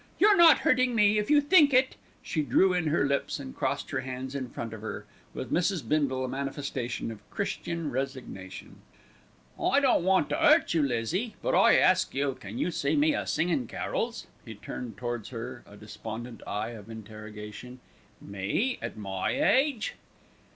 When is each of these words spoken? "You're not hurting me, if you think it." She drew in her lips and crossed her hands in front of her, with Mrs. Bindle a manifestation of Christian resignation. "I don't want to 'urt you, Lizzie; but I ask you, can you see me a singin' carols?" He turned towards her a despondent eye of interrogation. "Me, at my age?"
"You're 0.17 0.35
not 0.35 0.57
hurting 0.57 0.95
me, 0.95 1.19
if 1.19 1.29
you 1.29 1.39
think 1.39 1.75
it." 1.75 1.95
She 2.23 2.41
drew 2.41 2.73
in 2.73 2.87
her 2.87 3.05
lips 3.05 3.39
and 3.39 3.55
crossed 3.55 3.91
her 3.91 3.99
hands 3.99 4.33
in 4.33 4.49
front 4.49 4.73
of 4.73 4.81
her, 4.81 5.05
with 5.35 5.53
Mrs. 5.53 5.87
Bindle 5.87 6.25
a 6.25 6.27
manifestation 6.27 7.11
of 7.11 7.29
Christian 7.29 7.91
resignation. 7.91 8.77
"I 9.61 9.79
don't 9.79 10.03
want 10.03 10.29
to 10.29 10.43
'urt 10.43 10.73
you, 10.73 10.81
Lizzie; 10.81 11.35
but 11.43 11.53
I 11.53 11.77
ask 11.77 12.15
you, 12.15 12.33
can 12.33 12.57
you 12.57 12.71
see 12.71 12.95
me 12.95 13.13
a 13.13 13.27
singin' 13.27 13.67
carols?" 13.67 14.25
He 14.43 14.55
turned 14.55 14.97
towards 14.97 15.29
her 15.29 15.63
a 15.67 15.77
despondent 15.77 16.41
eye 16.47 16.69
of 16.69 16.89
interrogation. 16.89 17.79
"Me, 18.19 18.79
at 18.81 18.97
my 18.97 19.29
age?" 19.39 19.93